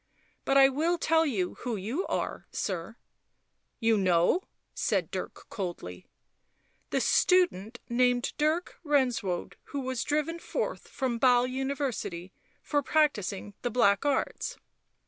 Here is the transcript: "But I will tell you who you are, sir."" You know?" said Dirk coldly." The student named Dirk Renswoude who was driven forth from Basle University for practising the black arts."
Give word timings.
"But 0.45 0.57
I 0.57 0.67
will 0.67 0.97
tell 0.97 1.27
you 1.27 1.57
who 1.59 1.75
you 1.75 2.07
are, 2.07 2.47
sir."" 2.51 2.95
You 3.79 3.97
know?" 3.99 4.41
said 4.73 5.11
Dirk 5.11 5.45
coldly." 5.49 6.07
The 6.89 6.99
student 6.99 7.79
named 7.87 8.33
Dirk 8.39 8.79
Renswoude 8.83 9.57
who 9.65 9.81
was 9.81 10.03
driven 10.03 10.39
forth 10.39 10.87
from 10.87 11.19
Basle 11.19 11.45
University 11.45 12.33
for 12.63 12.81
practising 12.81 13.53
the 13.61 13.69
black 13.69 14.03
arts." 14.03 14.57